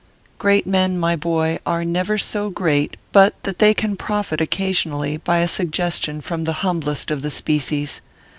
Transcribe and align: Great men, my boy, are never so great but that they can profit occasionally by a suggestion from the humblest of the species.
Great 0.39 0.65
men, 0.65 0.97
my 0.97 1.15
boy, 1.15 1.59
are 1.63 1.85
never 1.85 2.17
so 2.17 2.49
great 2.49 2.97
but 3.11 3.35
that 3.43 3.59
they 3.59 3.71
can 3.71 3.95
profit 3.95 4.41
occasionally 4.41 5.17
by 5.17 5.37
a 5.37 5.47
suggestion 5.47 6.21
from 6.21 6.45
the 6.45 6.53
humblest 6.65 7.11
of 7.11 7.21
the 7.21 7.29
species. 7.29 8.01